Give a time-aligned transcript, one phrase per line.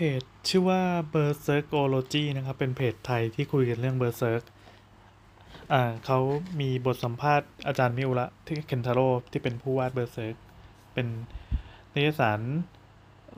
[0.00, 0.82] เพจชื่อว่า
[1.12, 4.42] Berserkology นะครับ เป็นเพจไทยที่คุยกันเรื่อง Berserk
[5.72, 6.18] อ่าเขา
[6.60, 10.36] มีบทสัมภาษณ์อาจารย์มิอุระที่เคนทาโร่ที่เป็นผู้วาด Berserk
[10.94, 11.06] เป็น
[11.94, 12.40] นิยสาร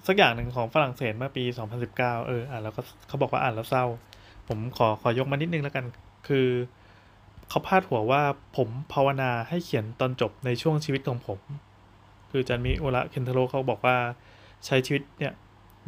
[0.07, 1.45] สักอย่างหนึ่งของฝรั่งเศสเมื่อปี
[1.87, 3.85] 2019 เอออ่านแล้วก็เขาบอกว่าอ่านแล้วเศร้า
[4.49, 5.85] ผมขอขอยกมานิดนึงแล้วกัน
[6.29, 6.47] คือ
[7.49, 8.23] เขาพาดหัวว่า
[8.57, 11.41] ผมภาวนาให้เขียนตอนจบในช่วงชีวิตของผม
[12.31, 13.97] คืออาจารย์มิอุระเคนทโรเขาบอกว่า
[14.67, 15.35] ใช้ชีวิตเนี่ย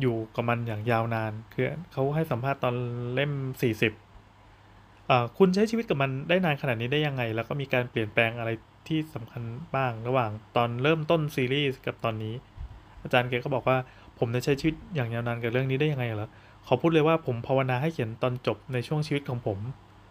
[0.01, 2.75] อยู่กับมันอย่างยาวนาน คือเขาให้สัมภาษณ์ตอน
[3.15, 3.33] เล่ม
[4.37, 8.51] 40อ่าคุณใช้ชีวิตกับมันได้นานขนาดนี้ได้ยังไง แล้วก็มีการเปลี่ยนแปลงอะไร
[8.89, 9.43] ที่สำคัญ
[9.77, 12.35] บ้างระหว่างตอนเริ่มต้นซีรีส์กับตอนนี้
[13.03, 13.77] อาจารย์แกก็บอกว่า
[14.19, 16.29] ผมได้ใช้ชีวิตอย่างยาวนานกับเรื่องนี้ได้ยังไงเหรอ
[16.67, 19.59] ขอพูดเลยว่าผมภาวนาให้เขียนตอนจบในช่วงชีวิตของผม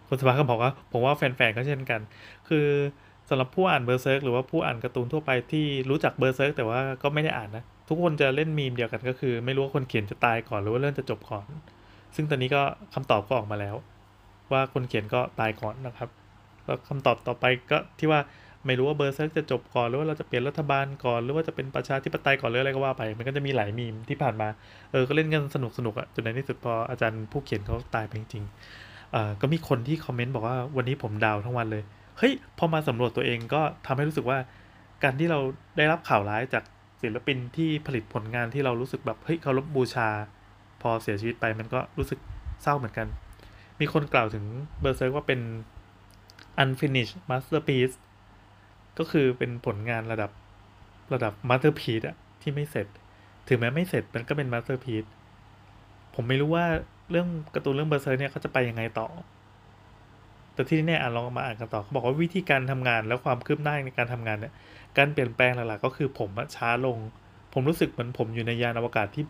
[0.08, 2.02] คุณสภาก็บอกว่าผมว่าแฟนๆก็เช่นกัน
[2.48, 2.68] คือ
[3.30, 11.46] สำหรับผู้อ่านเบอร์เซิร์กหรือว่าผู้อ่านการ์ตูนทั่วไปที่รู้จักเบอร์เซิร์กแต่ว่าก็ไม่ได้อ่านนะ ทุกคนจะเล่นมีมเดียวกันก็คือ ไม่รู้ว่าคนเขียนจะตายก่อนหรือว่าเรื่องจะจบก่อน
[12.16, 12.62] ซึ่งตอนนี้ก็
[12.94, 13.76] คำตอบก็ออกมาแล้ว
[14.52, 16.10] ว่าคนเขียนก็ตายก่อนนะครับ
[16.66, 18.20] แล้วคำตอบต่อไปก็ที่ว่า
[18.66, 24.48] ไม่รู้ว่าเบอร์เซิร์กจะจบก่อนหรือว่าเราจะเปลี่ยนรัฐบาลก่อนหรือว่าจะเป็นประชาธิปไตยก่อนหรืออะไรก็ว่าไป มันก็จะมีหลายมีมที่ผ่านมา
[24.92, 31.84] เออก็เล่นกันสนุกสนุกอะจนในที่สุดพออาจารย์ผู้เขียนเขาตายไปจริงๆเอ่อก็มีคนที่คอมเมนต์บอกว่าวันนี้ผมดาวทั้งวันเลย
[32.18, 34.38] เฮ้ยพอมาสำรวจตัวเองก็ทำให้รู้สึกว่า
[35.04, 35.40] การที่เรา
[35.78, 36.64] ได้รับข่าวร้ายจาก
[37.02, 40.10] ศิลปินที่ผลิตผลงานที่เรารู้สึกแบบเฮ้ยเคารพบูชา
[40.82, 42.20] พอเสียชีวิตไปมันก็รู้สึก
[42.62, 43.08] เศร้าเหมือนกัน
[43.80, 44.46] มีคนกล่าวถึง
[44.82, 45.40] เบอร์เซอร์ว่าเป็น
[46.64, 47.96] unfinished masterpiece
[48.98, 50.32] ก็คือเป็นผลงานระดับ
[51.14, 52.88] ระดับ masterpiece อะที่ไม่เสร็จ
[53.48, 55.10] ถึงแม้ไม่เสร็จมันก็เป็น masterpiece
[56.16, 56.66] ผมไม่รู้ว่า
[57.12, 59.08] เรื่องการ์ตูนเรื่องเบอร์เซอร์เนี่ยเขาจะไปยังไงต่อ
[60.54, 64.54] แต่ที่นี่อ่านลองมาอ่านกันต่อเขาบอกว่าวิธีการทำงานและความคืบหน้าในการทำงานเนี่ย
[64.98, 66.98] การเปลี่ยนแปลงหลักๆก็คือผมช้าลง
[67.54, 69.24] ผมรู้สึกเหมือนผมอยู่ในยานอวกาศที่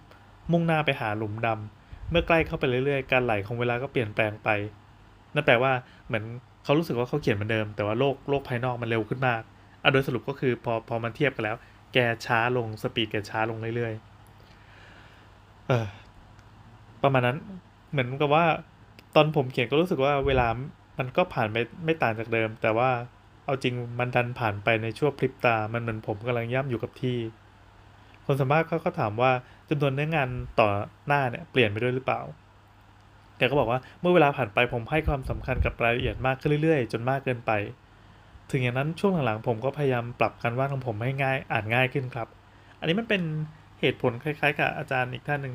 [0.52, 4.50] มุ่งหน้าไปหาหลุมดำเมื่อใกล้เข้าไปเรื่อยๆ การไหลของเวลาก็เปลี่ยนแปลงไป
[5.36, 5.72] นั่นแปลว่า
[6.08, 6.24] เหมือน
[6.64, 9.42] เขารู้สึกว่าเขาเขียนเหมือนเดิม แต่ว่าโลกโลกภายนอกมันเร็วขึ้นมาก
[9.84, 11.58] อะโดยสรุปก็คือพอพอมันเทียบกันแล้ว
[11.94, 15.86] แกช้าลงสปีดแกช้าลงเรื่อยๆเออ
[17.04, 17.38] ประมาณนั้น
[17.92, 18.46] เหมือนกับว่า
[19.16, 20.48] ตอนผมเขียนก็รู้สึกว่าเวลา
[20.98, 22.90] มันก็ผ่านไปไม่ต่างจากเดิม แต่ว่า
[23.46, 27.18] เอาจริงมันดันผ่านไปในช่วงพริบตา มันเหมือนผมกำลังย่ำอยู่กับที่
[28.26, 29.32] คนสมมติเขาก็ถามว่า
[29.70, 30.70] จำนวนเนื้องานต่อ
[31.08, 32.22] หน้าเนี่ยเปลี่ยนไปด้วยหรือเปล่า
[33.38, 37.52] แกก็บอกว่าเมื่อเวลาผ่านไปผมให้ความสำคัญกับรายละเอียดมากขึ้นเรื่อยๆ จนมากเกินไป
[38.52, 42.28] ถึงอย่างนั้นช่วงหลังๆผมก็พยายามปรับการวาดของผมให้ง่ายอ่านง่ายขึ้นครับ
[42.80, 43.22] อันนี้มันเป็น
[43.80, 45.54] เหตุผลคล้ายๆ กับอาจารย์อีกท่านหนึ่ง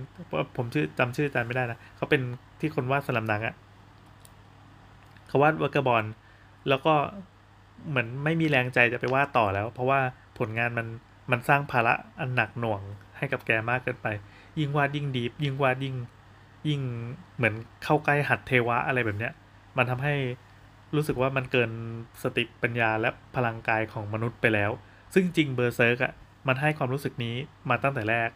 [0.56, 2.20] ผมชื่อจำชื่ออาจารย์ไม่ได้นะเขาเป็น
[2.60, 3.54] ที่คนวาดสลัมดังอะ
[5.36, 6.04] เขาวาดวักกบอล
[6.68, 6.94] แล้วก็
[7.88, 10.00] เหมือนไม่มีแรงใจจะไปวาดต่อแล้ว เพราะว่า
[10.38, 10.86] ผลงานมัน
[11.30, 12.80] มันสร้างภาระอันหนักหน่วง
[13.16, 14.06] ให้กับแกมากเกินไป
[14.58, 15.96] ยิ่งวาดยิ่งดีฟยิ่งวาดยิ่ง
[16.68, 16.80] ยิ่ง
[17.36, 17.54] เหมือน
[17.84, 19.32] เข้าใกล้หัดเทวะอะไรแบบเนี้ย
[19.76, 20.14] มันทำให้
[20.94, 21.70] รู้สึกว่ามันเกิน
[22.22, 24.70] สติปัญญาและพลังกายของมนุษย์ไปแล้ว
[25.14, 26.12] ซึ่งจริงเบอร์เซิร์กอะ
[26.48, 27.36] มันให้ความรู้สึกนี้
[27.70, 28.30] มาตั้งแต่แรก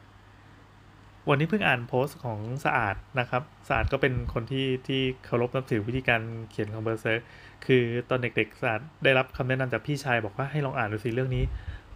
[1.29, 7.25] วันนี้เพิ่งอ่านโพสต์ของสะอาดนะครับ สะอาดก็เป็นคนที่ที่เคารพนับถือวิธีการเขียนของเบอร์เซิร์ก
[7.67, 11.45] คือตอนเด็กๆสะอาดได้รับคำแนะนำจากพี่ชายบอกว่าให้ลองอ่านดูสิเรื่องนี้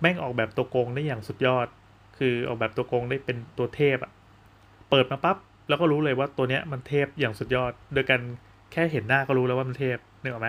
[0.01, 1.67] แม่งออกแบบตัวโกงได้อย่างสุดยอด
[2.19, 4.13] คือออกแบบตัวโกงได้เป็นตัวเทพอะ
[4.91, 5.37] เปิดมาปั๊บ
[5.69, 8.21] แล้วก็รู้เลยว่าตัวเนี้ยมันเทพอย่างสุดยอด โดยการ
[8.73, 10.49] แค่เห็นหน้าก็รู้แล้วว่ามันเทพนึกออกไหม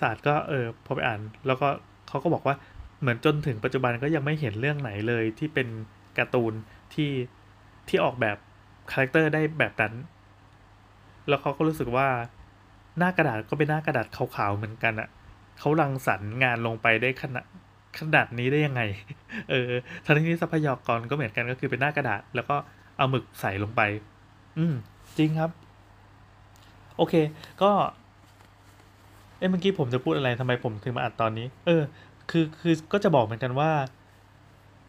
[0.00, 1.68] สะอาดก็เออพอไปอ่าน แล้วก็
[2.08, 2.54] เขาก็บอกว่า
[3.00, 5.68] เหมือนจนถึงปัจจุบันก็ยังไม่เห็นเรื่องไหนเลยที่เป็น
[6.18, 6.52] การ์ตูน
[6.94, 7.10] ที่
[7.88, 8.36] ที่ออกแบบ
[8.90, 9.94] character ได้แบบนั้น
[11.28, 12.08] แล้วเขาก็รู้สึกว่า
[12.98, 15.08] หน้ากระดาษก็เป็นหน้ากระดาษขาวๆเหมือนกันอะ
[15.58, 17.44] เขารังสรรค์งานลงไปได้ขนาด
[17.98, 18.82] ขนาดนี้ได้ยังไง
[19.50, 19.70] เออ
[20.04, 22.56] ทั้งที่ทรัพยากรก็เหมือนกันก็คือเป็นหน้ากระดาษ แล้วก็
[22.96, 23.80] เอาหมึกใส่ลงไป
[24.58, 24.74] อืม
[25.18, 25.50] จริงครับ
[26.96, 27.14] โอเค
[27.62, 27.70] ก็
[29.38, 31.82] เอ้เมื่อกี้ผมจะพูดอะไรทำไมผมถึงมาอัดตอนนี้ เออ
[32.30, 33.70] คือ คือ ก็จะบอกเหมือนกันว่า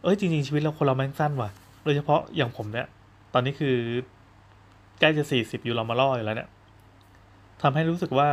[0.03, 1.49] เอ้ย จริง ๆ ชีวิตเราคนเราแม่งสั้นว่ะ
[1.89, 2.87] ดยเฉพาะอย่างผมเนี่ย
[3.33, 3.77] ตอนนี้คือ
[4.99, 6.49] ใกล้จะสี่สิบอยู่เรามาล่ออยู่แล้วเนี่ย
[7.61, 8.29] ทำให้รู้สึกว่า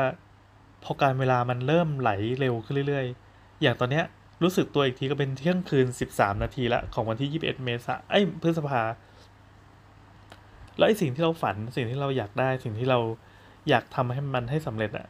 [0.84, 2.10] พอการเวลามันเริ่มไหล
[2.40, 4.04] เร็วขึ้นเรื่อยๆ อย่างตอนเนี้ย
[4.42, 8.80] รู้สึกตัวอีกทีก็เป็นเที่ยงคืนสิบสามนาทีละของวันที่ยี่สิบเอ็ดเมษาไอ้พฤษภา
[10.76, 12.98] แล้วไอ้สิ่งที่เราฝันสิ่งที่เราอยากได้สิ่งที่เรา
[13.68, 15.06] อยากทำให้มันให้สำเร็จอะ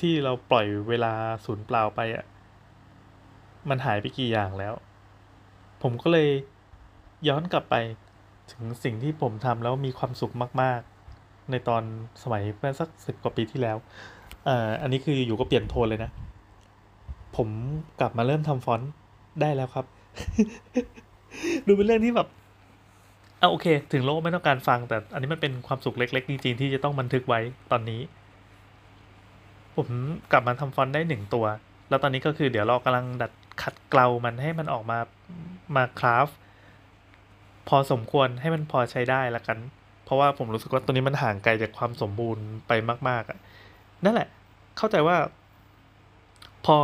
[0.00, 1.12] ที่เราปล่อยเวลา
[1.44, 2.24] สูญเปล่าไปอะ
[3.68, 4.74] มันหายไปกี่อย่างแล้ว
[5.82, 6.28] ผมก็เลย
[7.28, 7.74] ย้อนกลับไป
[8.52, 10.32] ถึงสิ่งที่ผมทำแล้วมีความสุข
[10.62, 10.80] มาก
[11.14, 11.82] ๆ ในตอน
[12.22, 13.76] สมัยเมื่อสักสิบกว่าปีที่แล้ว
[14.48, 16.10] อ่าอันนี้คืออยู่ก็เปลี่ยนโทนเลยนะ
[17.36, 17.48] ผม
[18.00, 18.90] กลับมาเริ่มทำฟอนต์
[19.40, 19.86] ได้แล้วครับ
[21.66, 22.28] ดูเป็นเรื่องที่แบบ
[23.40, 28.00] อะโอเค ถึงโลกไม่ต้องการฟัง แต่อันนี้มันเป็นความสุขเล็ก ๆ จริง ๆ ที่จะต้องบันทึกไว้ตอนนี้
[29.76, 29.88] ผม
[30.32, 31.46] กลับมาทำฟอนต์ได้หนึ่งตัว
[31.88, 33.32] แล้วตอนนี้ก็คือเดี๋ยวเรากำลังดัด
[33.62, 34.98] ขัดเกลามันให้มันออกมา
[35.76, 36.28] มา craft
[37.68, 39.58] พอสมควรให้มันพอใช้ได้ละกัน
[40.04, 42.72] เพราะว่าผมรู้สึกว่าตัวนี้มันห่างไกลจากความสมบูรณ์ไป
[43.08, 43.38] มาก ๆอะ
[44.04, 44.28] นั่นแหละ
[44.78, 45.16] เข้าใจว่า
[46.64, 46.76] พอ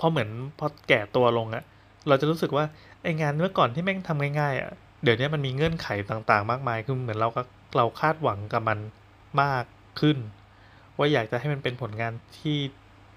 [0.00, 1.64] พอเหมือนพอแก่ตัวลงอะ
[2.08, 2.64] เราจะรู้สึกว่า
[3.02, 4.70] ไองานเมื่อก่อนที่แม่งทำง่ายๆอะ
[5.02, 7.42] เดี๋ยวนี้มันมีเงื่อนไขต่างๆ มากมายคือเหมือนเราก็
[7.76, 8.78] เราคาดหวังกับมัน
[9.42, 9.64] มาก
[10.00, 10.18] ขึ้น
[10.96, 12.58] ว่าอยากจะให้มันเป็นผลงานที่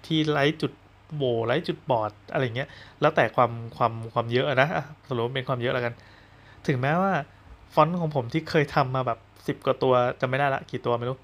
[0.06, 0.72] ที่ไร้จุด
[1.16, 2.70] โหว่ไร้จุดบอดอะไรเงี้ย
[3.02, 4.70] แล้วแต่ความความความเยอะนะ
[5.08, 5.94] สรุปเป็นความเยอะแล้วกัน
[6.68, 7.14] ถึงแม้ว่า
[7.74, 11.18] ฟอนต์ของผมที่เคยทำมาแบบสิบกว่าตัวจะไม่ได้ละกี่ตัวไม่รู้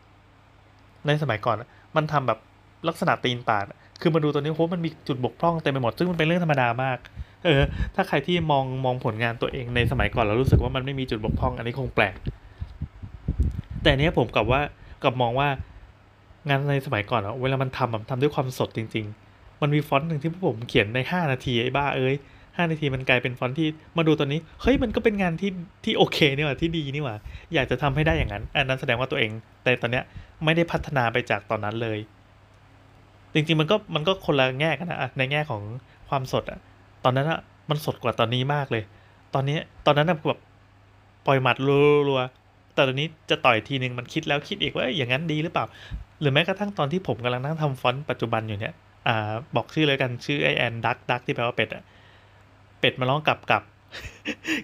[1.07, 1.55] ในสมัยก่อน
[1.95, 2.39] มันทำแบบ
[2.87, 3.65] ลักษณะตีนปาด
[4.01, 6.97] คือมาดูตัวนี้โหมันมีจุดบกพร่องเต็มไปหมด ซึ่งมันเป็นเรื่องธรรมดามาก
[7.45, 7.61] เออ
[7.95, 12.15] ถ้าใครที่มองมองผลงานตัวเองในสมัยก่อนแล้วรู้สึกว่ามันไม่มีจุดบกพร่อง อันนี้คงแปลก
[13.83, 14.61] แต่เนี้ยผมกลับว่า
[15.03, 15.49] กลับมองว่า
[16.47, 22.15] งานในสมัยก่อนอะเวลามันทำอะทำด้วยความสดจริง ๆ มันมีฟอนต์หนึ่งที่ผมเขียนในห้านาทีไอ้บ้าเอ้ย
[22.57, 23.67] ห้านาทีมันกลายเป็นฟอนต์ที่
[23.97, 25.51] มาดูตัวนี้ เฮ้ยมันก็เป็นงานที่
[25.83, 27.15] ที่โอเคนี่หว่าที่ดีนี่หว่า
[27.53, 29.31] อยากจะทำให้ได้อย่างนั้น อันนั้นแสดงว่าตัวเอง
[29.63, 30.03] แต่ตอนเนี้ย
[30.45, 31.99] ไม่ได้พัฒนาไปจากตอนนั้นเลย
[33.33, 35.61] จริงๆมันก็มันก็คนละแง่กันนะในแง่ของ
[36.09, 36.59] ความสดอะ
[37.03, 37.39] ตอนนั้นอะ
[37.69, 38.83] มันสดกว่าตอนนี้มากเลย
[39.33, 40.39] ตอนนี้ตอนนั้นแบบ
[41.25, 45.65] ปล่อยหมัดรัวๆแต่ตอนนี้จะต่อยทีหนึ่งมันคิดแล้วคิดอีกว่าอย่างนั้นดีหรือเปล่า
[46.21, 48.73] หรือแม้กระทั่งตอนที่ผมกำลังนั่งทำฟอนต์ปัจจุบันอยู่เนี่ย
[49.07, 51.83] อ่าบอกชื่อเลยกันชื่อไอแอน duck duck ที่แปลว่าเป็ดอะ
[52.81, 53.63] เป็ดมันร้องก้าบก้าบ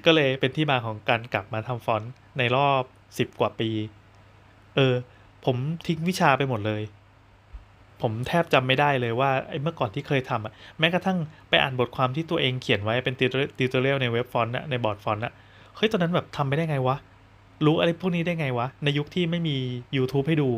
[0.05, 2.83] ก็เลยเป็นที่มาของการกลับมาทำฟอนต์ในรอบ
[3.17, 3.69] สิบกว่าปี
[4.75, 4.93] เออ
[5.45, 6.81] ผมทิ้งวิชาไปหมดเลย
[8.01, 11.17] ผมแทบจำไม่ได้เลยว่าไอ้เมื่อก่อนที่เคยทำอะแม้กระทั่ง
[11.49, 15.33] ไปอ่านบทความที่ตัวเองเขียนไว้เป็นติว tutorial ในเว็บฟอนต์อะในบอร์ดฟอนต์อะ
[15.75, 16.95] เฮ้ยตอนนั้นแบบทำไปได้ไงวะ
[17.65, 19.55] รู้อะไรพวกนี้ได้ไงวะ ในยุคที่ไม่มี
[19.97, 20.49] YouTube ให้ดู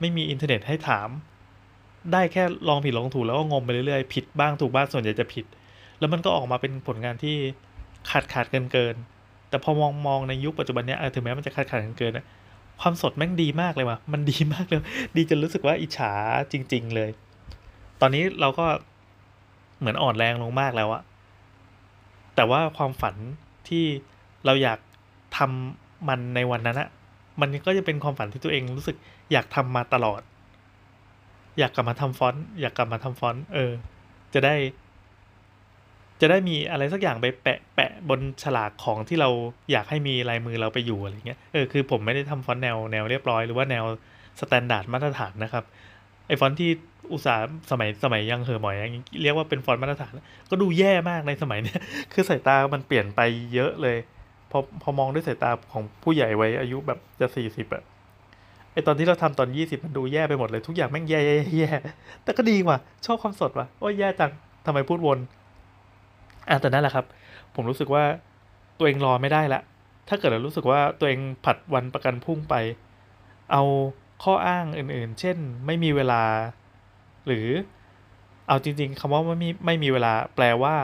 [0.00, 1.08] ไม่มีอินเทอร์เน็ตให้ถาม
[2.12, 5.44] ได้แค่ลองผิดลองถูกแล้วก็งมไปเรื่อยๆ ผิดบ้างถูกบ้างส่วนใหญ่จะผิด
[6.00, 7.36] แล้วมันก็ออกมาเป็นผลงานที่
[8.10, 8.94] ขาดขาดเกินเกิน
[9.48, 12.26] แต่พอมองมองในยุคปัจจุบันเนี้ยถึงแม้มันจะขาดขาดเกินเกินๆอะ
[12.80, 14.80] ความสดแม่งดีมากเลยว่ะ มันดีมากเลย
[15.16, 16.12] ดีจนรู้สึกว่าอิจฉา
[16.52, 17.10] จริง ๆ เลย
[18.00, 18.66] ตอนนี้เราก็
[19.78, 21.02] เหมือนอ่อนแรงลงมากแล้วอะ
[22.36, 23.14] แต่ว่าความฝัน
[23.68, 23.84] ที่
[24.46, 24.78] เราอยาก
[25.36, 26.88] ทำมันในวันนั้นอะ
[27.40, 28.96] มันก็จะเป็นความฝันที่ตัวเองรู้สึก
[29.32, 30.20] อยากทำมาตลอด
[31.58, 33.72] อยากกลับมาทำฟอนต์ อยากกลับมาทำฟอนต์ เออ
[34.34, 34.54] จะได้
[36.20, 39.28] จะได้มีอะไรสักอย่างไปแปะแปะบนฉลากของที่เรา
[39.72, 43.84] อยากให้มีลายมือเราไปอยู่อะไรเงี้ยเออคือผมไม่ได้ทำฟอนต์แนวแนวเรียบร้อยหรือว่าแนว
[44.40, 45.64] standard มาตรฐานนะครับ
[46.26, 46.70] ไอฟอนต์ที่
[47.12, 50.12] อุตสาห์สมัยสมัยยังเหอหมอยย่างเรียกว่าเป็นฟอนต์มาตรฐาน
[50.50, 51.80] ก็ดูแย่มากในสมัยเนี้ย
[52.12, 53.20] คือสายตามันเปลี่ยนไป
[53.54, 53.96] เยอะเลย
[54.50, 57.82] พอพอมองด้วยสายตาของผู้ใหญ่ไว้อายุแบบจะสี่สิบอะ
[58.72, 61.70] ไอตอนที่เราทำตอนยี่สิบมันดูแย่ไปหมดเลยทุกอย่างแม่งแย่แย่แย่
[62.24, 64.30] แต่ก็ดีว่ะชอบความสดว่ะโอ้ยแย่จัง
[64.66, 65.18] ทำไมพูดวน
[66.48, 67.06] อะแต่นั่นแหละครับ
[67.54, 68.04] ผมรู้สึกว่า
[68.78, 69.60] ตัวเองรอไม่ได้ละ
[70.08, 72.54] ถ้าเกิดเรารู้สึกว่าตัวเองผัดวันประกันพรุ่งไป
[73.52, 73.62] เอา
[74.22, 76.22] ข้ออ้างอื่นๆ เช่น ไม่มีเวลา
[77.26, 77.46] หรือ
[78.48, 80.76] เอาจริง ๆคำว่าไม่มีไม่มีเวลา แปลว่า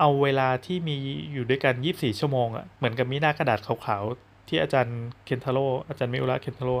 [0.00, 0.96] เอาเวลาที่มี
[1.32, 6.74] อยู่ด้วยกัน 24 ชั่วโมงอะเหมือนกับมีหน้ากระดาษขาวๆ ที่อาจารย์เคนทาโร่อาจารย์มิอุระเคนทาโร่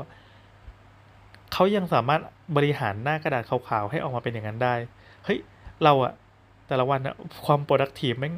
[1.52, 2.20] เขายังสามารถ
[2.56, 4.74] บริหารหน้ากระดาษขาวๆให้ออกมาเป็นอย่างนั้นได้
[5.24, 5.38] เฮ้ย
[5.84, 6.12] เราอะ
[6.68, 7.14] แต่ละวันอะ
[7.46, 8.34] ความ productive แม่ง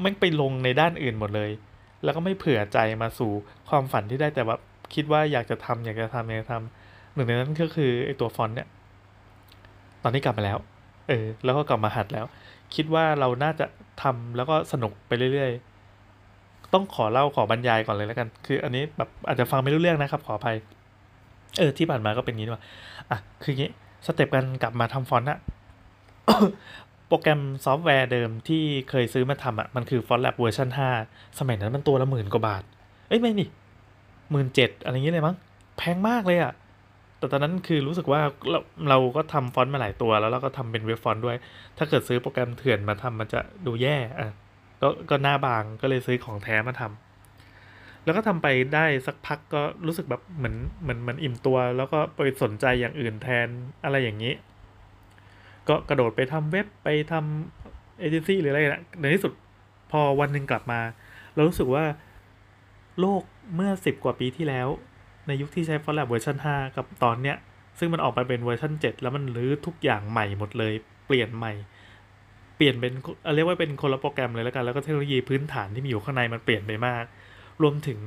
[0.00, 1.50] แม่งไปลงในด้านอื่นหมดเลย
[2.04, 3.30] แล้วก็ไม่เผื่อใจมาสู่
[3.68, 4.56] ความฝันที่ได้แต่ว่า
[4.94, 8.68] คิดว่าอยากจะทำอยากจะทำอยากจะทำหนึ่งในนั้นก็คือไอตัวฟอนต์เนี่ย
[10.02, 10.58] ตอนนี้กลับมาแล้ว
[11.08, 12.26] เออ แล้วก็กลับมาหัดแล้ว
[12.74, 13.66] คิดว่าเราน่าจะ
[14.02, 20.56] ทำแล้วก็สนุกไปเรื่อยๆ ต้องขอเล่าขอบรรยายก่อนเลยแล้วกัน คือ อันนี้แบบอาจจะฟังไม่รู้เรื่องนะครับ ขออภัย
[21.58, 22.62] เออ ที่ผ่านมาก็เป็นงนี้ด้วย
[23.10, 23.70] อะ คืออย่างนี้
[24.06, 25.38] สเต็ปกันกลับมาทำฟอนต์อะ
[27.08, 30.68] โปรแกรมซอฟต์แวร์เดิมที่เคยซื้อมาทำอะ มันคือ Font Lab เวอร์ชัน
[31.04, 32.62] 5 สมัยนั้นมันตัวละหมื่นกว่าบาท
[33.08, 33.48] เอ้ย ไม่นี่
[34.30, 35.36] หมื่นเจ็ดอะไรอย่างเงี้ยเลยมั้ง
[35.78, 36.52] แพงมากเลยอะ
[37.18, 38.58] แต่ตอนนั้นคือรู้สึกว่าเรา
[38.88, 41.36] เราก็ทำฟอนต์มาหลายตัวแล้วเราก็ทำเป็นเว็บฟอนต์ด้วย
[41.78, 44.34] ถ้าเกิดซื้อโปรแกรมเถื่อนมาทำมันจะดูแย่อะ
[44.82, 53.48] ก็ก็หน้าบางก็เลยซื้อของแท้มาทำแล้วก็ทำไปได้สักพักก็รู้สึกแบบเหมือนเหมือนเหมือนอิ่มตัว แล้วก็ไปสนใจอย่างอื่นแทน
[53.84, 54.32] อะไรอย่างนี้
[55.70, 59.32] ก็กระโดดไปทำเว็บไปทำเอเจนซี่หรืออะไรนะในที่สุด
[59.92, 60.80] พอวันหนึ่งกลับมา
[61.34, 61.84] เรารู้สึกว่า
[63.00, 63.22] โลก
[63.54, 64.68] เมื่อสิบกว่าปีที่แล้ว
[65.26, 67.36] ในยุคที่ใช้ f o n t Lab เวอร์ชัน5 กับตอนเนี้ย
[67.78, 70.74] ซึ่งมันออกไปเป็นเวอร์ชัน7 แล้วมันรื้อทุกอย่างใหม่หมดเลย
[71.06, 71.52] เปลี่ยนใหม่
[72.56, 72.92] เปลี่ยนเป็น
[73.34, 77.04] เรียกว่าเป็นคนละโปรแกรมเลยแล้วกัน แล้วก็เทคโนโลยีพื้นฐานที่มีอยู่ข้างในมันเปลี่ยนไปมาก
[77.62, 78.00] รวมถึง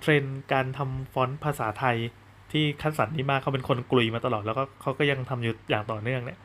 [0.00, 1.96] เทรนด์การทำฟอนต์ภาษาไทย
[2.52, 6.38] ที่คัดสรรดีมากเขาเป็นคนกรุยมาตลอดแล้วก็เขาก็ยังทำอยู่อย่างต่อเนื่องเนี่ย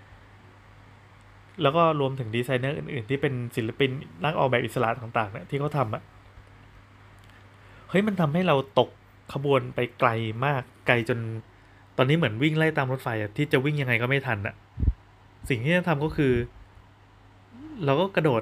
[1.61, 3.89] แล้วก็รวมถึงดีไซเนอร์อื่น ๆ ที่เป็นศิลปิน
[4.23, 6.03] นักออกแบบอิสระต่าง ๆ เนี่ยที่เขาทำอะ
[7.89, 8.89] เฮ้ยมันทำให้เราตก
[9.33, 10.09] ขบวนไปไกล
[10.45, 11.19] มากไกลจน
[11.97, 14.55] ตอนนี้เหมือนวิ่งไล่ตามรถไฟอะที่จะวิ่งยังไงก็ไม่ทันอะ
[15.49, 16.33] สิ่งที่จะทำก็คือ
[17.85, 18.41] เราก็กระโดด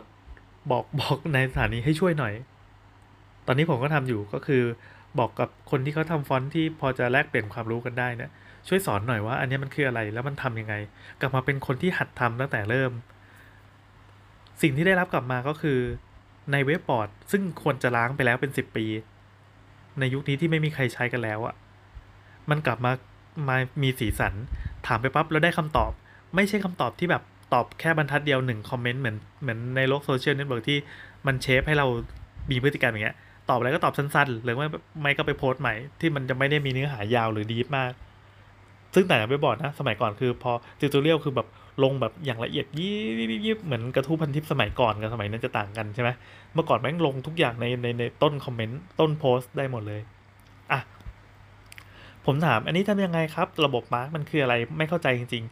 [0.72, 2.34] บอกบอกในสถานีให้ช่วยหน่อย
[3.48, 4.64] ตอนนี้ผมก็ทำอยู่ก็คือ
[5.20, 8.32] บอกกับคนที่เขาทำฟอนต์ที่พอจะแลกเปลี่ยนความรู้กันได้เนี่ย
[8.68, 10.76] ช่วยสอนหน่อยว่า อันนี้มันคืออะไรแล้วมันทำยังไง
[11.20, 12.92] กลับมาเป็นคนที่หัดทำตั้งแต่เริ่ม
[14.62, 15.80] สิ่งที่ได้รับกลับมาก็คือ
[16.52, 18.86] ในเว็บบอร์ด ซึ่งควรจะล้างไปแล้วเป็นสิบปี
[20.00, 21.56] ในยุคนี้ที่ไม่มีใครใช้กันแล้วอะ่ะ
[22.50, 22.92] มันกลับมา
[23.48, 24.34] มามีสีสัน
[24.88, 25.92] ถามไปปั๊บแล้วได้คำตอบ
[26.36, 30.80] ไม่ใช่คำตอบที่แบบตอบแค่บรรทัดเดียวหนึ่งคอมเมนต์เหมือนเหมือนในโลก social network ที่
[31.28, 31.88] มัน shape ให้เรา
[32.52, 33.18] มีพฤติกรรมอย่างเงี้ย
[33.52, 34.68] ตอบอะไรก็ตอบสั้นๆ หรือว่า
[35.02, 37.92] ไม่ก็ไปโพสต์ใหม่ที่มันจะไม่ได้มีเนื้อหายาวหรือ deep มาก
[38.94, 41.48] ซึ่งแต่างไปบอร์ดนะ สมัยก่อนคือพอ tutorial คือแบบ
[41.84, 42.92] ลงแบบอย่างละเอียดยิ
[43.30, 46.10] บยิบเหมือนกระทู้พันทิปสมัยก่อนกับสมัยนั้นจะต่างกันใช่ไหม
[46.54, 50.02] เมื่อก่อนแม่งลงทุกอย่างในในในต้นคอมเมนต์ต้นโพสต์ได้หมดเลย
[50.72, 50.80] อะ
[52.26, 55.44] ผมถามอันนี้ทำยังไงครับ ระบบมาร์กมันคืออะไรไม่เข้าใจจริง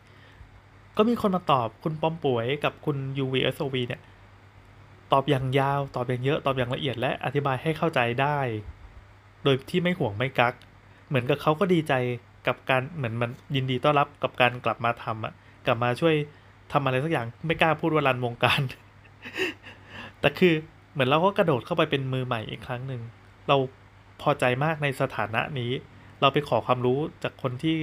[0.45, 4.01] ๆ ก็มีคนมาตอบคุณป้อมป่วยกับคุณ UVSOV เนี่ย
[5.13, 8.37] ตอบอย่างยาว ตอบอย่างเยอะตอบอย่างละเอียดและอธิบายให้เข้าใจได้
[9.43, 10.53] โดยที่ไม่ห่วงไม่กัก
[11.07, 11.93] เหมือนกับเขาก็ดีใจ
[12.47, 15.33] กับการเหมือนมันยินดีต้อนรับกับการกลับมาทำอะ
[15.65, 16.15] กลับมาช่วย
[16.71, 18.61] ทำอะไรสักอย่างไม่กล้าพูดว่ารันวงการ
[20.19, 20.53] แต่คือ
[20.93, 23.01] เหมือนเราก็กระโดดเข้าไปเป็นมือใหม่อีกครั้งหนึ่ง
[23.47, 23.57] เรา
[24.21, 25.71] พอใจมากในสถานะนี้
[26.21, 27.77] เราไปขอความรู้จากคนที่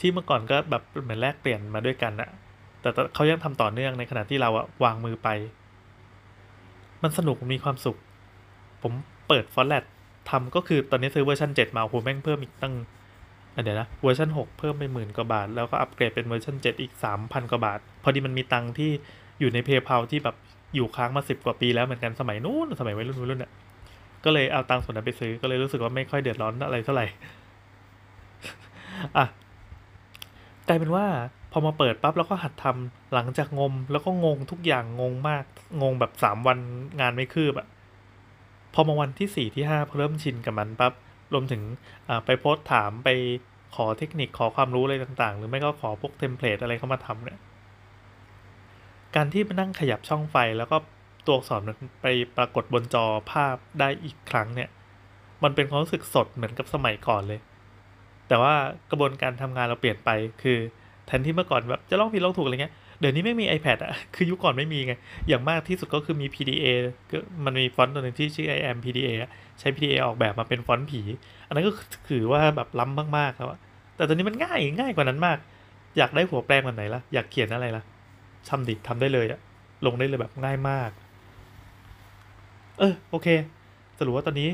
[0.00, 2.30] ที่เมื่อก่อนก็แบบเหมือนแลกเปลี่ยนมาด้วยกันอะ
[2.80, 5.28] แต่เขายังทำต่อเนื่องในขณะที่เราอะวางมือไป
[7.02, 7.96] มันสนุกมีความสุข
[8.82, 8.92] ผม
[9.28, 9.84] เปิด Font Lab
[10.30, 12.74] ทำก็คือตอนนี้ซื้อเวอร์ชัน7 มาโหแม่งเพิ่มอีกตั้ง
[13.64, 18.90] เดี๋ยวนะเวอร์ชัน6 เพิ่มไปหมื่นกว่าบาท แล้วก็อัปเกรดเป็นเวอร์ชัน7 อีก 3,000 กว่าบาท พอดีมันมีตังที่
[19.40, 20.36] อยู่ใน PayPal ที่แบบ
[20.74, 23.52] อยู่ค้างมา 10 กว่าปีแล้วเหมือนกันสมัยนู้นสมัยวัยรุ่นวัยรุ่นเนี่ย
[24.24, 27.06] ก็เลยเอาตังส่วนนั้นไปซื้อก็เลยรู้สึกว่าไม่ค่อยเดือดร้อนอะไรเท่าไหร่
[29.16, 29.24] อะ
[30.68, 31.06] กลายเป็นว่า
[31.52, 35.44] พอมาเปิดปั๊บแล้วก็หัดทำหลังจากงมแล้วก็งงทุกอย่างงงมาก
[35.82, 36.58] งงแบบสามวัน
[37.00, 37.66] งานไม่คืบอะ
[38.74, 40.92] พอมาวันที่สี่ที่ห้าเริ่มชินกับมันปั๊บ
[41.32, 41.62] รวมถึง
[42.24, 43.08] ไปโพสต์ถามไป
[43.74, 47.38] ขอเทคนิคขอความรู้อะไรต่างๆ หรือไม่ก็ขอพวกเทมเพลตอะไรเข้ามาทำเนี่ย
[49.14, 50.76] การที่มานั่งขยับช่องไฟแล้วก็
[51.26, 54.68] ตัวอักษรมันไปปรากฏบนจอภาพได้อีกครั้งเนี่ย
[55.42, 57.40] มันเป็นความรู้สึกสดเหมือนกับสมัยก่อนเลย
[58.28, 58.54] แต่ว่า
[58.90, 60.10] กระบวนการทำงานเราเปลี่ยนไป
[60.42, 60.58] คือ
[61.06, 64.92] แทนที่เมื่อก่อนแบบจะลองผิดลองถูกอะไรเงี้ยเดี๋ยวนี้ไม่มี iPad อะคือยุคก่อนไม่มีไง
[65.28, 66.64] อย่างมากที่สุดก็คือมี PDA
[67.10, 69.08] ก็มันมีฟอนต์ตัวหนึ่งที่ชื่อ IM PDA
[69.60, 71.00] ใช้ PDA ออกแบบมาเป็นฟอนต์ผี
[71.46, 71.72] อันนั้นก็
[72.10, 73.58] ถือว่าแบบล้ำมากๆแล้วอะ
[73.96, 75.38] แต่ตอนนี้มันง่ายง่ายกว่านั้นมาก
[75.98, 77.82] อยากได้หัวแปลงวันไหนล่ะอยากเขียนอะไรล่ะ
[78.48, 79.40] ทำดิทำได้เลยอะ
[79.86, 80.90] ลงได้เลยแบบง่ายมาก
[82.78, 83.28] เออโอเค
[83.98, 84.48] สรุปว่าตอนนี้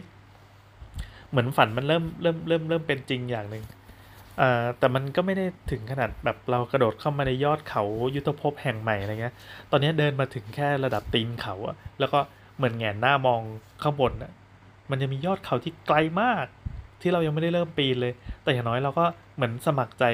[1.30, 3.64] เหมือนฝันมันเริ่มเริ่มเริ่มเริ่มเป็นจริงอย่างหนึ่ง
[4.40, 7.82] อ่าแต่มันก็ไม่ได้ถึงขนาดแบบเรากระโดดเข้ามาในยอดเขา
[8.16, 9.34] ยุทธภพแห่งใหม่อะไรเงี้ย
[9.70, 12.20] ตอนนี้เดินมาถึงแค่ระดับตีนเขาอะแล้วก็
[12.56, 13.40] เหมือนแงนหน้ามอง
[13.82, 14.32] ข้างบนอะ
[14.90, 16.46] มันจะมียอดเขาที่ไกลมาก
[17.00, 18.12] ที่เรายังไม่ได้เริ่มปีนเลย
[18.42, 20.04] แต่อย่างน้อยเราก็เหมือนสมัครใจ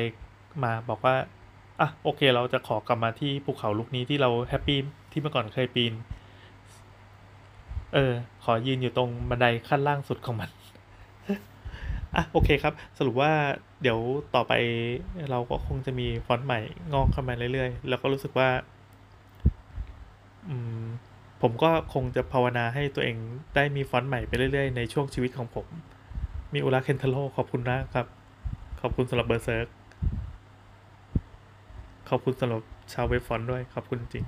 [0.62, 1.14] มาบอกว่า
[1.80, 4.78] อะโอเค เราจะขอกลับมาที่ภูเขาลูกนี้ที่เราแฮปปี้
[5.12, 5.92] ที่เมื่อก่อนเคยปีน
[7.94, 8.12] เออ
[8.44, 10.50] ขอยืนอยู่ตรงบันไดขั้นล่างสุดของมัน
[12.16, 13.32] อะโอเคครับ สรุปว่า
[13.82, 13.98] เดี๋ยว
[14.34, 14.52] ต่อไป
[15.30, 16.60] เราก็คงจะมีฟอนต์ใหม่
[16.92, 18.48] งอกเข้ามาเรื่อยๆ แล้วก็รู้สึกว่า
[20.48, 20.84] อืม
[21.42, 23.16] ผมก็คงจะภาวนาให้ตัวเอง
[23.54, 25.66] ได้มีฟอนต์ใหม่ไปเรื่อยๆ ในช่วงชีวิตของผม
[26.54, 28.06] มีอุราเคนเทโลขอบคุณนะครับ
[28.80, 29.66] ขอบคุณสำหรับเบอร์เซิร์ก
[32.08, 34.24] ขอบคุณสำหรับชาวเว็บฟอนต์ด้วย ขอบคุณจริง